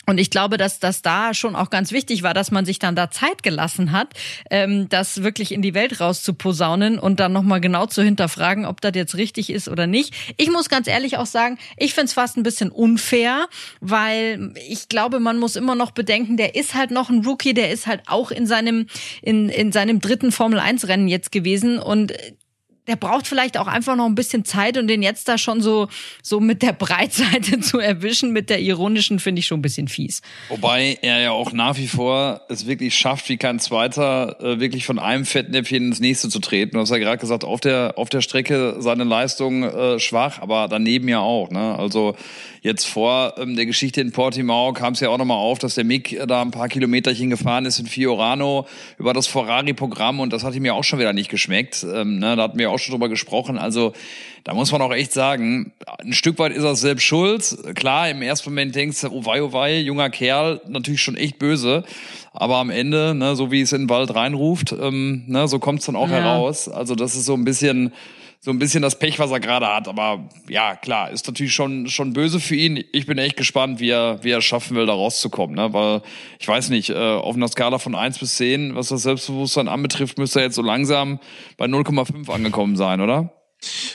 [0.10, 2.95] Und ich glaube, dass das da schon auch ganz wichtig war, dass man sich dann
[2.95, 4.15] da Zeit gelassen hat,
[4.50, 8.93] ähm, das wirklich in die Welt rauszuposaunen und dann nochmal genau zu hinterfragen, ob das
[8.95, 10.15] jetzt richtig ist oder nicht.
[10.38, 13.48] Ich muss ganz ehrlich auch sagen, ich finde es fast ein bisschen unfair,
[13.82, 17.69] weil ich glaube, man muss immer noch bedenken, der ist halt noch ein Rookie, der
[17.72, 18.88] ist halt auch in seinem,
[19.22, 22.13] in, in seinem dritten Formel-1-Rennen jetzt gewesen und
[22.89, 25.88] der braucht vielleicht auch einfach noch ein bisschen Zeit und den jetzt da schon so,
[26.23, 30.21] so mit der Breitseite zu erwischen, mit der ironischen, finde ich schon ein bisschen fies.
[30.49, 34.86] Wobei er ja auch nach wie vor es wirklich schafft, wie kein Zweiter, äh, wirklich
[34.86, 36.73] von einem Fettnäpfchen ins nächste zu treten.
[36.73, 40.67] Du hast ja gerade gesagt, auf der, auf der Strecke seine Leistung äh, schwach, aber
[40.67, 41.52] daneben ja auch.
[41.52, 41.78] Ne?
[41.78, 42.15] Also
[42.62, 45.86] Jetzt vor ähm, der Geschichte in Portimao kam es ja auch nochmal auf, dass der
[45.86, 50.56] Mick da ein paar Kilometerchen gefahren ist in Fiorano über das Ferrari-Programm und das hat
[50.56, 51.86] ihm ja auch schon wieder nicht geschmeckt.
[51.89, 53.58] Ähm, ne, da hatten wir ja auch schon drüber gesprochen.
[53.58, 53.94] Also
[54.44, 57.58] da muss man auch echt sagen, ein Stück weit ist er selbst schuld.
[57.76, 61.39] Klar, im ersten Moment denkst du, oh wei, oh wei, junger Kerl, natürlich schon echt
[61.39, 61.84] böse.
[62.34, 65.80] Aber am Ende, ne, so wie es in den Wald reinruft, ähm, ne, so kommt
[65.80, 66.18] es dann auch ja.
[66.18, 66.70] heraus.
[66.70, 67.92] Also das ist so ein bisschen
[68.41, 69.88] so ein bisschen das Pech, was er gerade hat.
[69.88, 72.84] Aber ja, klar, ist natürlich schon, schon böse für ihn.
[72.93, 75.56] Ich bin echt gespannt, wie er, wie er schaffen will, da rauszukommen.
[75.56, 75.73] Ne?
[75.73, 76.02] Weil
[76.39, 80.17] ich weiß nicht, äh, auf einer Skala von eins bis zehn, was das Selbstbewusstsein anbetrifft,
[80.17, 81.19] müsste er jetzt so langsam
[81.58, 83.38] bei 0,5 angekommen sein, oder?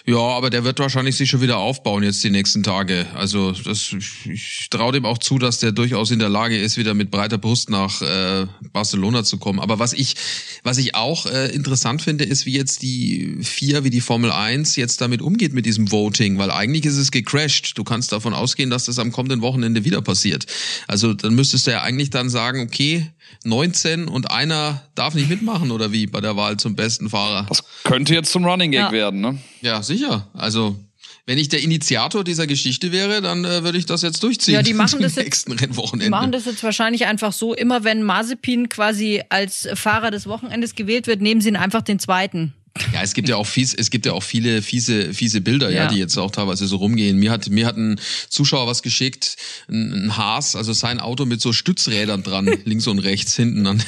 [0.06, 3.06] Ja, aber der wird wahrscheinlich sich schon wieder aufbauen jetzt die nächsten Tage.
[3.14, 3.94] Also das,
[4.26, 7.38] ich traue dem auch zu, dass der durchaus in der Lage ist, wieder mit breiter
[7.38, 9.60] Brust nach äh, Barcelona zu kommen.
[9.60, 10.16] Aber was ich,
[10.62, 14.76] was ich auch äh, interessant finde, ist, wie jetzt die vier, wie die Formel 1
[14.76, 17.78] jetzt damit umgeht mit diesem Voting, weil eigentlich ist es gecrashed.
[17.78, 20.44] Du kannst davon ausgehen, dass das am kommenden Wochenende wieder passiert.
[20.86, 23.10] Also dann müsstest du ja eigentlich dann sagen, okay,
[23.44, 27.46] 19 und einer darf nicht mitmachen oder wie bei der Wahl zum besten Fahrer.
[27.48, 28.92] Das könnte jetzt zum Running Gag ja.
[28.92, 29.38] werden, ne?
[29.60, 30.28] Ja, sicher.
[30.34, 30.78] Also
[31.26, 34.54] wenn ich der Initiator dieser Geschichte wäre, dann äh, würde ich das jetzt durchziehen.
[34.54, 36.06] Ja, die machen das nächsten jetzt, Rennwochenende.
[36.06, 40.74] Die machen das jetzt wahrscheinlich einfach so, immer wenn Mazepin quasi als Fahrer des Wochenendes
[40.74, 42.52] gewählt wird, nehmen sie ihn einfach den zweiten.
[42.92, 45.84] Ja, es gibt ja auch fies, es gibt ja auch viele fiese, fiese Bilder, ja.
[45.84, 45.88] ja.
[45.88, 47.18] die jetzt auch teilweise so rumgehen.
[47.18, 49.36] Mir hat, mir hat ein Zuschauer was geschickt,
[49.68, 53.82] ein, ein Haas, also sein Auto mit so Stützrädern dran, links und rechts hinten an,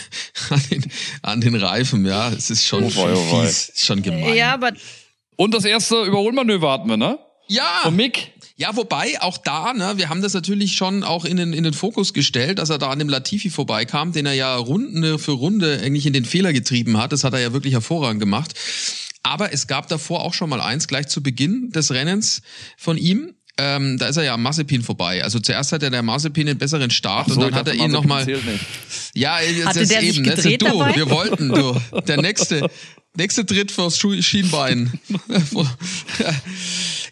[0.51, 0.85] an, den,
[1.23, 2.07] an den Reifen.
[2.07, 4.35] Ja, es ist schon, oh, schon oh, fies, schon gemein.
[4.35, 4.73] Ja, aber
[5.37, 7.19] und das erste Überholmanöver hatten wir, ne?
[7.49, 7.81] Ja.
[7.83, 8.33] Von Mick.
[8.59, 11.75] Ja, wobei auch da, ne, wir haben das natürlich schon auch in den, in den
[11.75, 15.81] Fokus gestellt, dass er da an dem Latifi vorbeikam, den er ja Runde für Runde
[15.83, 17.13] eigentlich in den Fehler getrieben hat.
[17.13, 18.55] Das hat er ja wirklich hervorragend gemacht.
[19.23, 22.41] Aber es gab davor auch schon mal eins, gleich zu Beginn des Rennens
[22.79, 23.35] von ihm.
[23.59, 25.23] Ähm, da ist er ja am Mazepin vorbei.
[25.23, 27.91] Also zuerst hat er der Mazepin den besseren Start so, und dann hat er ihn
[27.91, 28.27] nochmal.
[29.15, 30.13] Ja, jetzt der eben.
[30.13, 30.95] Sich gedreht du, dabei?
[30.95, 31.77] wir wollten, du.
[32.07, 32.71] Der nächste,
[33.17, 34.99] nächste Tritt fürs Schienbein.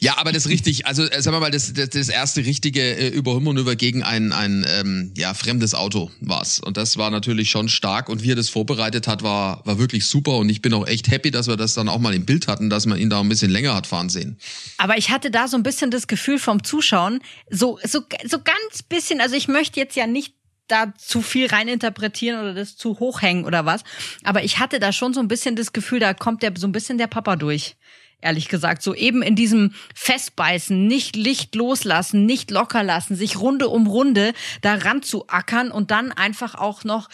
[0.04, 3.08] Ja, aber das richtig, also äh, sagen wir mal, das, das, das erste richtige äh,
[3.08, 6.60] Überholmanöver gegen ein, ein ähm, ja, fremdes Auto war's.
[6.60, 8.10] Und das war natürlich schon stark.
[8.10, 10.36] Und wie er das vorbereitet hat, war, war wirklich super.
[10.36, 12.68] Und ich bin auch echt happy, dass wir das dann auch mal im Bild hatten,
[12.68, 14.36] dass man ihn da ein bisschen länger hat fahren sehen.
[14.76, 18.82] Aber ich hatte da so ein bisschen das Gefühl vom Zuschauen, so, so, so ganz
[18.86, 20.34] bisschen, also ich möchte jetzt ja nicht
[20.68, 23.84] da zu viel reininterpretieren oder das zu hochhängen oder was.
[24.24, 26.72] Aber ich hatte da schon so ein bisschen das Gefühl, da kommt der so ein
[26.72, 27.76] bisschen der Papa durch
[28.24, 28.82] ehrlich gesagt.
[28.82, 34.32] So eben in diesem Festbeißen, nicht Licht loslassen, nicht locker lassen, sich Runde um Runde
[34.62, 37.08] daran zu ackern und dann einfach auch noch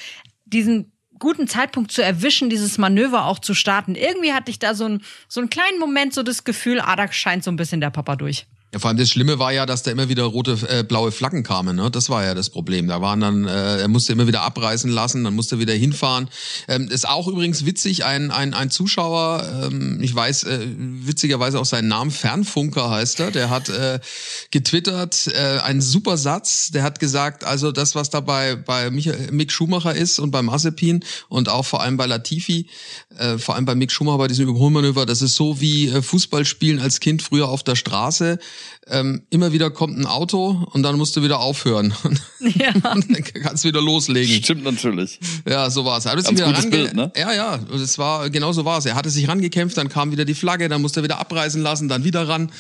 [0.45, 3.95] diesen guten Zeitpunkt zu erwischen, dieses Manöver auch zu starten.
[3.95, 7.13] Irgendwie hatte ich da so, ein, so einen kleinen Moment so das Gefühl, ah, da
[7.13, 8.47] scheint so ein bisschen der Papa durch.
[8.73, 11.43] Ja, vor allem das Schlimme war ja, dass da immer wieder rote, äh, blaue Flaggen
[11.43, 11.75] kamen.
[11.75, 11.91] Ne?
[11.91, 12.87] Das war ja das Problem.
[12.87, 16.29] Da waren dann, äh, er musste immer wieder abreißen lassen, dann musste er wieder hinfahren.
[16.69, 21.65] Ähm, ist auch übrigens witzig, ein, ein, ein Zuschauer, ähm, ich weiß äh, witzigerweise auch
[21.65, 23.99] seinen Namen, Fernfunker heißt er, der hat äh,
[24.53, 29.51] getwittert, äh, einen super Satz, der hat gesagt, also das, was da bei, bei Mick
[29.51, 32.69] Schumacher ist und bei Mazepin und auch vor allem bei Latifi,
[33.19, 36.79] äh, vor allem bei Mick Schumacher bei diesem Überholmanöver, das ist so wie äh, Fußballspielen
[36.79, 38.39] als Kind früher auf der Straße
[38.87, 41.95] ähm, immer wieder kommt ein Auto und dann musst du wieder aufhören.
[42.41, 42.73] Ja.
[42.95, 44.43] und dann kannst du wieder loslegen.
[44.43, 45.21] Stimmt natürlich.
[45.47, 46.07] Ja, so war es.
[46.07, 47.13] Er hat sich range Bild, ne?
[47.15, 48.87] Ja, ja, es war genau so war es.
[48.87, 51.89] Er hatte sich rangekämpft, dann kam wieder die Flagge, dann musste er wieder abreißen lassen,
[51.89, 52.51] dann wieder ran.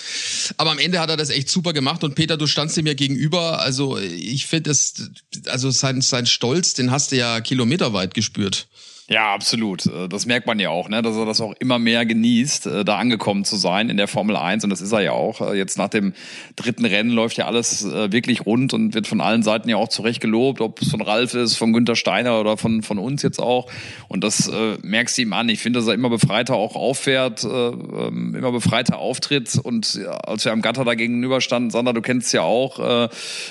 [0.58, 2.94] Aber am Ende hat er das echt super gemacht und Peter, du standst ihm ja
[2.94, 3.60] gegenüber.
[3.60, 5.10] Also ich finde das,
[5.46, 8.68] also sein, sein Stolz, den hast du ja kilometerweit gespürt.
[9.12, 9.86] Ja, absolut.
[9.86, 11.02] Äh, das merkt man ja auch, ne?
[11.02, 14.36] dass er das auch immer mehr genießt, äh, da angekommen zu sein in der Formel
[14.36, 14.62] 1.
[14.62, 15.40] Und das ist er ja auch.
[15.40, 16.14] Äh, jetzt nach dem
[16.54, 20.20] dritten Rennen läuft ja alles wirklich rund und wird von allen Seiten ja auch zurecht
[20.20, 23.68] gelobt, ob es von Ralf ist, von Günter Steiner oder von, von uns jetzt auch.
[24.06, 25.48] Und das äh, merkst du ihm an.
[25.48, 29.58] Ich finde, dass er immer befreiter auch auffährt, äh, immer befreiter auftritt.
[29.60, 33.08] Und als wir am Gatter da gegenüber standen, Sander, du kennst es ja auch, äh,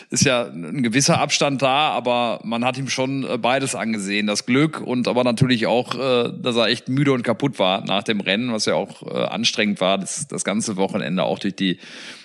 [0.09, 4.27] ist ja ein gewisser Abstand da, aber man hat ihm schon beides angesehen.
[4.27, 7.83] Das Glück und aber natürlich natürlich auch, äh, dass er echt müde und kaputt war
[7.83, 11.55] nach dem Rennen, was ja auch äh, anstrengend war, das, das ganze Wochenende auch durch
[11.55, 11.79] die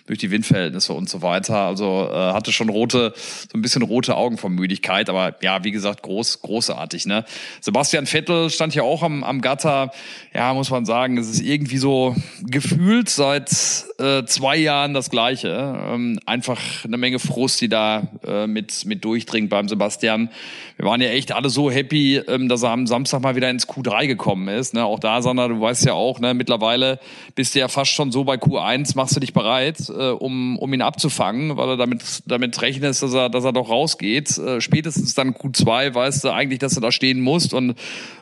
[0.06, 1.56] durch die Windverhältnisse und so weiter.
[1.56, 5.70] Also äh, hatte schon rote, so ein bisschen rote Augen von Müdigkeit, aber ja, wie
[5.70, 7.06] gesagt, groß, großartig.
[7.06, 7.24] Ne?
[7.60, 9.90] Sebastian Vettel stand ja auch am, am Gatter.
[10.34, 13.50] Ja, muss man sagen, es ist irgendwie so gefühlt seit
[13.98, 15.78] äh, zwei Jahren das Gleiche.
[15.88, 20.30] Ähm, einfach eine Menge Frust, die da äh, mit mit durchdringt beim Sebastian.
[20.76, 23.68] Wir waren ja echt alle so happy, ähm, dass er am Samstag mal wieder ins
[23.68, 24.74] Q3 gekommen ist.
[24.74, 24.84] Ne?
[24.84, 26.98] Auch da, Sander, du weißt ja auch, ne, mittlerweile
[27.34, 30.72] bist du ja fast schon so bei Q1, machst du dich bereit äh, um, um
[30.74, 34.36] ihn abzufangen, weil er damit, damit rechnet, dass er, dass er doch rausgeht.
[34.38, 37.76] Äh, spätestens dann Q2 weißt du eigentlich, dass du da stehen musst und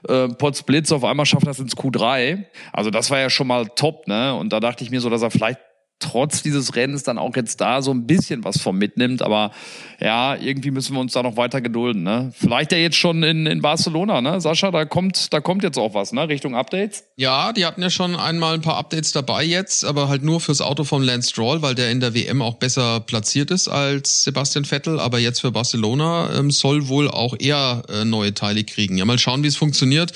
[0.08, 2.44] äh, Potts Blitz auf einmal schafft das ins Q3.
[2.72, 4.34] Also das war ja schon mal top, ne?
[4.34, 5.58] Und da dachte ich mir so, dass er vielleicht
[6.02, 9.22] trotz dieses Rennens dann auch jetzt da so ein bisschen was vom mitnimmt.
[9.22, 9.52] Aber
[10.00, 12.02] ja, irgendwie müssen wir uns da noch weiter gedulden.
[12.02, 12.32] Ne?
[12.34, 14.40] Vielleicht ja jetzt schon in, in Barcelona, ne?
[14.40, 16.28] Sascha, da kommt, da kommt jetzt auch was, ne?
[16.28, 17.04] Richtung Updates.
[17.16, 20.60] Ja, die hatten ja schon einmal ein paar Updates dabei jetzt, aber halt nur fürs
[20.60, 24.64] Auto von Lance Stroll, weil der in der WM auch besser platziert ist als Sebastian
[24.64, 24.98] Vettel.
[24.98, 28.96] Aber jetzt für Barcelona ähm, soll wohl auch eher äh, neue Teile kriegen.
[28.96, 30.12] Ja, mal schauen, wie es funktioniert.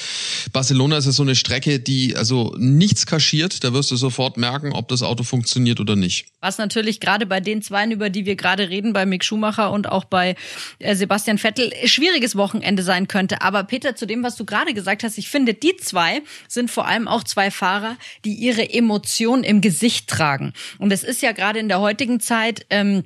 [0.53, 3.63] Barcelona ist ja so eine Strecke, die also nichts kaschiert.
[3.63, 6.27] Da wirst du sofort merken, ob das Auto funktioniert oder nicht.
[6.41, 9.89] Was natürlich gerade bei den Zweien, über die wir gerade reden, bei Mick Schumacher und
[9.89, 10.37] auch bei
[10.79, 13.43] äh, Sebastian Vettel, schwieriges Wochenende sein könnte.
[13.43, 16.87] Aber Peter, zu dem, was du gerade gesagt hast, ich finde, die zwei sind vor
[16.87, 20.53] allem auch zwei Fahrer, die ihre Emotionen im Gesicht tragen.
[20.79, 23.05] Und es ist ja gerade in der heutigen Zeit, ähm,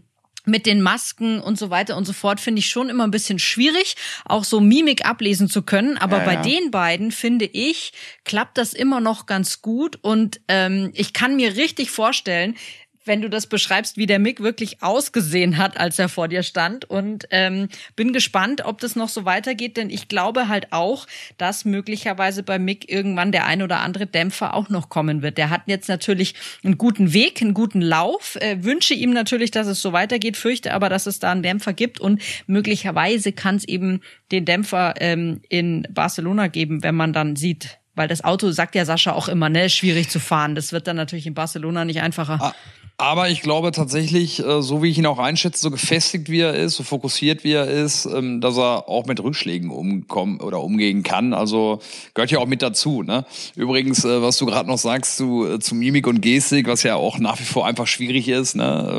[0.51, 3.39] mit den Masken und so weiter und so fort finde ich schon immer ein bisschen
[3.39, 5.97] schwierig, auch so Mimik ablesen zu können.
[5.97, 6.43] Aber ja, bei ja.
[6.43, 7.93] den beiden finde ich,
[8.25, 9.99] klappt das immer noch ganz gut.
[10.03, 12.57] Und ähm, ich kann mir richtig vorstellen,
[13.05, 16.85] wenn du das beschreibst, wie der Mick wirklich ausgesehen hat, als er vor dir stand.
[16.85, 21.07] Und ähm, bin gespannt, ob das noch so weitergeht, denn ich glaube halt auch,
[21.39, 25.39] dass möglicherweise bei Mick irgendwann der ein oder andere Dämpfer auch noch kommen wird.
[25.39, 28.37] Der hat jetzt natürlich einen guten Weg, einen guten Lauf.
[28.37, 31.73] Äh, wünsche ihm natürlich, dass es so weitergeht, fürchte aber, dass es da einen Dämpfer
[31.73, 37.37] gibt und möglicherweise kann es eben den Dämpfer ähm, in Barcelona geben, wenn man dann
[37.37, 40.55] sieht, weil das Auto sagt ja Sascha auch immer, ne, schwierig zu fahren.
[40.55, 42.39] Das wird dann natürlich in Barcelona nicht einfacher.
[42.41, 42.55] Ah,
[43.01, 46.55] aber ich glaube tatsächlich, äh, so wie ich ihn auch einschätze, so gefestigt wie er
[46.55, 51.03] ist, so fokussiert wie er ist, ähm, dass er auch mit Rückschlägen umkommen oder umgehen
[51.03, 51.33] kann.
[51.33, 51.81] Also
[52.13, 53.03] gehört ja auch mit dazu.
[53.03, 53.25] Ne?
[53.57, 56.97] Übrigens, äh, was du gerade noch sagst zu, äh, zu Mimik und Gestik, was ja
[56.97, 58.55] auch nach wie vor einfach schwierig ist.
[58.55, 58.93] Ne?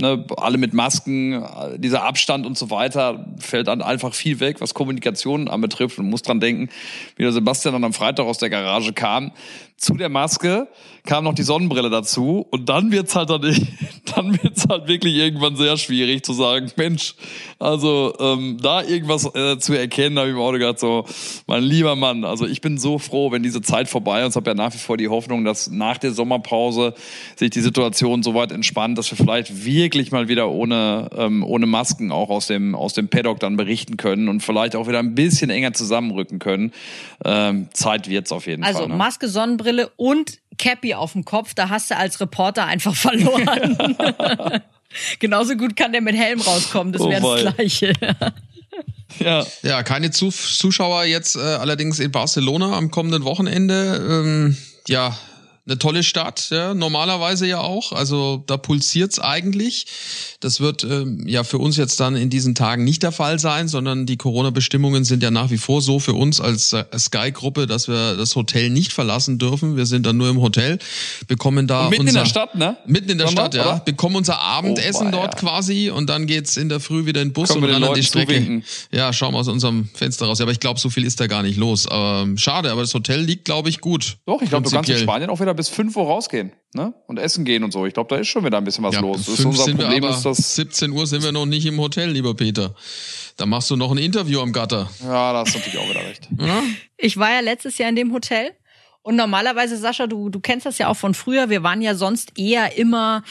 [0.00, 0.24] Ne?
[0.36, 1.44] Alle mit Masken,
[1.76, 5.98] dieser Abstand und so weiter, fällt dann einfach viel weg, was Kommunikation anbetrifft.
[5.98, 6.68] Und muss dran denken,
[7.16, 9.32] wie der Sebastian dann am Freitag aus der Garage kam
[9.80, 10.68] zu der Maske
[11.06, 13.42] kam noch die Sonnenbrille dazu und dann wird's halt dann,
[14.14, 17.14] dann wird's halt wirklich irgendwann sehr schwierig zu sagen, Mensch,
[17.58, 21.04] also ähm, da irgendwas äh, zu erkennen, habe ich im Auto gedacht, so,
[21.46, 24.54] mein lieber Mann, also ich bin so froh, wenn diese Zeit vorbei ist, habe ja
[24.54, 26.94] nach wie vor die Hoffnung, dass nach der Sommerpause
[27.36, 31.66] sich die Situation so weit entspannt, dass wir vielleicht wirklich mal wieder ohne ähm, ohne
[31.66, 35.14] Masken auch aus dem aus dem Paddock dann berichten können und vielleicht auch wieder ein
[35.14, 36.72] bisschen enger zusammenrücken können.
[37.24, 38.84] Ähm, Zeit wird's auf jeden also, Fall.
[38.84, 38.98] Also ne?
[38.98, 43.76] Maske, Sonnenbrille und Cappy auf dem Kopf, da hast du als Reporter einfach verloren.
[45.18, 47.92] Genauso gut kann der mit Helm rauskommen, das wäre oh das Gleiche.
[49.18, 49.44] Ja.
[49.62, 53.96] ja, keine Zuschauer jetzt äh, allerdings in Barcelona am kommenden Wochenende.
[54.08, 55.18] Ähm, ja,
[55.70, 57.92] eine tolle Stadt, ja, normalerweise ja auch.
[57.92, 59.86] Also da pulsiert's eigentlich.
[60.40, 63.68] Das wird ähm, ja für uns jetzt dann in diesen Tagen nicht der Fall sein,
[63.68, 67.88] sondern die Corona-Bestimmungen sind ja nach wie vor so für uns als äh, Sky-Gruppe, dass
[67.88, 69.76] wir das Hotel nicht verlassen dürfen.
[69.76, 70.78] Wir sind dann nur im Hotel,
[71.28, 72.76] bekommen da und mitten unser, in der Stadt, ne?
[72.86, 73.72] Mitten in der Sondern, Stadt, ja.
[73.74, 73.80] oder?
[73.84, 75.40] Bekommen unser Abendessen Oh, dort ja.
[75.40, 77.94] quasi und dann geht's in der Früh wieder in den Bus Können und dann an
[77.94, 78.34] die Strecke.
[78.34, 78.64] zuwinken.
[78.90, 80.38] Ja, schauen wir aus unserem Fenster raus.
[80.40, 81.86] Ja, aber ich glaube, so viel ist da gar nicht los.
[81.90, 84.16] Ähm, schade, aber das Hotel liegt, glaube ich, gut.
[84.26, 84.98] Doch, ich glaube, du kannst in.
[84.98, 86.94] Spanien auch wieder bis 5 Uhr rausgehen, ne?
[87.06, 87.84] Und essen gehen und so.
[87.84, 89.18] Ich glaube, da ist schon wieder ein bisschen was Ja, los.
[89.18, 90.54] Das ist fünf unser sind Problem, wir aber, ist das.
[90.54, 92.74] 17 Uhr sind wir noch nicht im Hotel, lieber Peter.
[93.36, 94.90] Da machst du noch ein Interview am Gatter.
[95.02, 96.28] Ja, da hast du natürlich auch wieder recht.
[96.96, 98.52] Ich war ja letztes Jahr in dem Hotel.
[99.02, 101.50] Und normalerweise, Sascha, du, du kennst das ja auch von früher.
[101.50, 103.22] Wir waren ja sonst eher immer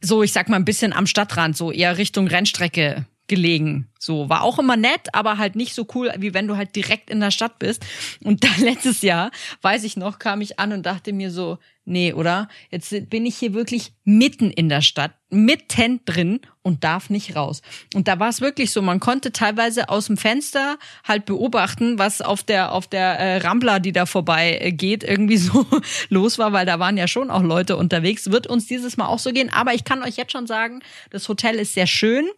[0.00, 3.86] so, ich sag mal, ein bisschen am Stadtrand, so eher Richtung Rennstrecke gelegen.
[4.00, 7.10] So, war auch immer nett, aber halt nicht so cool, wie wenn du halt direkt
[7.10, 7.86] in der Stadt bist.
[8.24, 9.30] Und da letztes Jahr,
[9.62, 12.48] weiß ich noch, kam ich an und dachte mir so, nee, oder?
[12.70, 17.62] Jetzt bin ich hier wirklich mitten in der Stadt, mitten drin und darf nicht raus.
[17.94, 22.20] Und da war es wirklich so, man konnte teilweise aus dem Fenster halt beobachten, was
[22.20, 25.66] auf der auf der äh, Rambla, die da vorbei äh, geht, irgendwie so
[26.08, 28.32] los war, weil da waren ja schon auch Leute unterwegs.
[28.32, 31.28] Wird uns dieses Mal auch so gehen, aber ich kann euch jetzt schon sagen, das
[31.28, 32.28] Hotel ist sehr schön.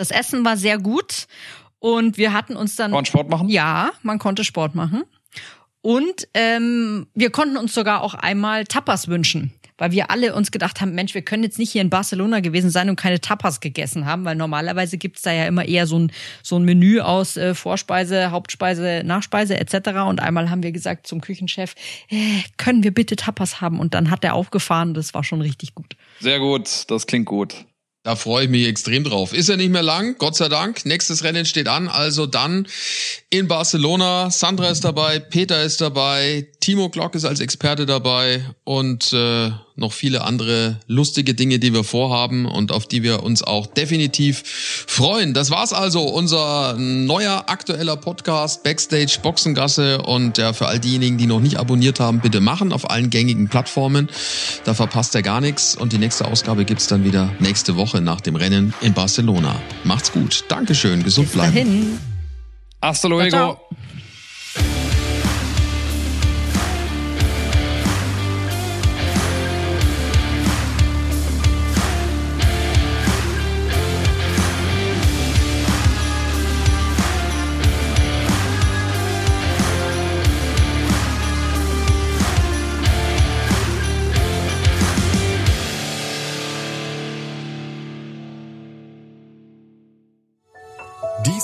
[0.00, 1.26] Das Essen war sehr gut
[1.78, 3.50] und wir hatten uns dann Kann man Sport machen?
[3.50, 5.02] ja, man konnte Sport machen.
[5.82, 10.80] Und ähm, wir konnten uns sogar auch einmal Tapas wünschen, weil wir alle uns gedacht
[10.80, 14.06] haben, Mensch, wir können jetzt nicht hier in Barcelona gewesen sein und keine Tapas gegessen
[14.06, 17.54] haben, weil normalerweise gibt's da ja immer eher so ein, so ein Menü aus äh,
[17.54, 19.90] Vorspeise, Hauptspeise, Nachspeise etc.
[20.08, 21.74] Und einmal haben wir gesagt zum Küchenchef,
[22.08, 23.78] äh, können wir bitte Tapas haben?
[23.80, 25.94] Und dann hat er aufgefahren, das war schon richtig gut.
[26.20, 27.66] Sehr gut, das klingt gut.
[28.02, 29.34] Da freue ich mich extrem drauf.
[29.34, 30.86] Ist ja nicht mehr lang, Gott sei Dank.
[30.86, 32.66] Nächstes Rennen steht an, also dann
[33.28, 34.30] in Barcelona.
[34.30, 39.92] Sandra ist dabei, Peter ist dabei, Timo Glock ist als Experte dabei und äh, noch
[39.92, 45.34] viele andere lustige Dinge, die wir vorhaben und auf die wir uns auch definitiv freuen.
[45.34, 51.26] Das war's also, unser neuer aktueller Podcast Backstage Boxengasse und ja, für all diejenigen, die
[51.26, 54.08] noch nicht abonniert haben, bitte machen auf allen gängigen Plattformen.
[54.64, 58.20] Da verpasst ihr gar nichts und die nächste Ausgabe gibt's dann wieder nächste Woche nach
[58.20, 59.60] dem Rennen in Barcelona.
[59.84, 60.44] Macht's gut.
[60.48, 61.02] Dankeschön.
[61.02, 61.54] Gesund bleiben.
[61.54, 61.98] Dahin.
[62.82, 63.30] Hasta luego.
[63.30, 63.89] Ciao, Dies